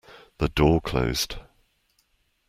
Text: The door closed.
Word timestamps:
The 0.39 0.49
door 0.49 0.81
closed. 0.81 1.35